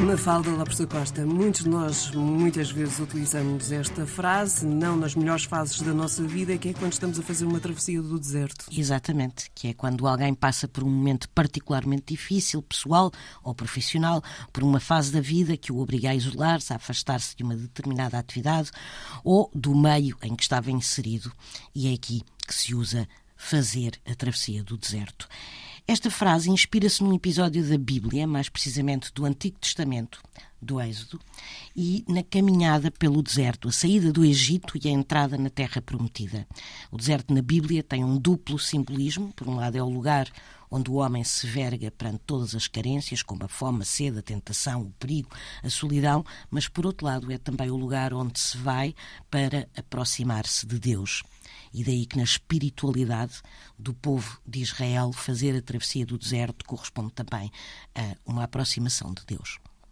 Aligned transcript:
Mafalda 0.00 0.50
Lopes 0.50 0.78
da 0.78 0.86
Costa, 0.86 1.24
muitos 1.24 1.62
de 1.62 1.68
nós 1.68 2.10
muitas 2.10 2.70
vezes 2.70 2.98
utilizamos 2.98 3.72
esta 3.72 4.06
frase, 4.06 4.66
não 4.66 4.96
nas 4.96 5.14
melhores 5.14 5.44
fases 5.44 5.80
da 5.80 5.94
nossa 5.94 6.22
vida, 6.22 6.58
que 6.58 6.68
é 6.70 6.72
quando 6.74 6.92
estamos 6.92 7.18
a 7.18 7.22
fazer 7.22 7.44
uma 7.44 7.60
travessia 7.60 8.02
do 8.02 8.18
deserto. 8.18 8.66
Exatamente, 8.70 9.50
que 9.54 9.68
é 9.68 9.74
quando 9.74 10.06
alguém 10.06 10.34
passa 10.34 10.66
por 10.66 10.84
um 10.84 10.90
momento 10.90 11.28
particularmente 11.30 12.04
difícil, 12.08 12.60
pessoal 12.62 13.10
ou 13.42 13.54
profissional, 13.54 14.22
por 14.52 14.62
uma 14.62 14.80
fase 14.80 15.12
da 15.12 15.20
vida 15.20 15.56
que 15.56 15.72
o 15.72 15.78
obriga 15.78 16.10
a 16.10 16.14
isolar-se, 16.14 16.72
a 16.72 16.76
afastar-se 16.76 17.36
de 17.36 17.42
uma 17.42 17.56
determinada 17.56 18.18
atividade 18.18 18.70
ou 19.22 19.50
do 19.54 19.74
meio 19.74 20.16
em 20.22 20.34
que 20.34 20.42
estava 20.42 20.70
inserido. 20.70 21.32
E 21.74 21.88
é 21.88 21.94
aqui 21.94 22.22
que 22.46 22.54
se 22.54 22.74
usa 22.74 23.08
fazer 23.36 24.00
a 24.06 24.14
travessia 24.14 24.62
do 24.62 24.76
deserto. 24.76 25.28
Esta 25.86 26.10
frase 26.10 26.50
inspira-se 26.50 27.04
num 27.04 27.12
episódio 27.12 27.62
da 27.62 27.76
Bíblia, 27.76 28.26
mais 28.26 28.48
precisamente 28.48 29.12
do 29.12 29.26
Antigo 29.26 29.58
Testamento, 29.58 30.18
do 30.60 30.80
Êxodo, 30.80 31.20
e 31.76 32.04
na 32.08 32.22
caminhada 32.22 32.90
pelo 32.90 33.22
deserto, 33.22 33.68
a 33.68 33.72
saída 33.72 34.12
do 34.12 34.24
Egito 34.24 34.78
e 34.82 34.88
a 34.88 34.92
entrada 34.92 35.36
na 35.36 35.50
Terra 35.50 35.82
Prometida. 35.82 36.46
O 36.90 36.96
deserto 36.96 37.34
na 37.34 37.42
Bíblia 37.42 37.82
tem 37.82 38.04
um 38.04 38.16
duplo 38.16 38.58
simbolismo. 38.58 39.32
Por 39.34 39.48
um 39.48 39.56
lado, 39.56 39.76
é 39.76 39.82
o 39.82 39.88
lugar 39.88 40.30
onde 40.70 40.90
o 40.90 40.94
homem 40.94 41.22
se 41.24 41.46
verga 41.46 41.90
perante 41.90 42.20
todas 42.26 42.54
as 42.54 42.66
carências, 42.68 43.22
como 43.22 43.44
a 43.44 43.48
fome, 43.48 43.82
a 43.82 43.84
sede, 43.84 44.18
a 44.18 44.22
tentação, 44.22 44.82
o 44.82 44.90
perigo, 44.92 45.30
a 45.62 45.70
solidão, 45.70 46.24
mas 46.50 46.68
por 46.68 46.86
outro 46.86 47.06
lado, 47.06 47.30
é 47.30 47.38
também 47.38 47.70
o 47.70 47.76
lugar 47.76 48.12
onde 48.12 48.38
se 48.38 48.56
vai 48.56 48.94
para 49.30 49.68
aproximar-se 49.76 50.66
de 50.66 50.78
Deus. 50.78 51.22
E 51.72 51.82
daí 51.82 52.06
que 52.06 52.16
na 52.16 52.24
espiritualidade 52.24 53.40
do 53.78 53.92
povo 53.92 54.40
de 54.46 54.60
Israel 54.60 55.12
fazer 55.12 55.56
a 55.56 55.62
travessia 55.62 56.06
do 56.06 56.18
deserto 56.18 56.64
corresponde 56.64 57.12
também 57.12 57.50
a 57.94 58.16
uma 58.24 58.44
aproximação 58.44 59.12
de 59.12 59.24
Deus. 59.26 59.58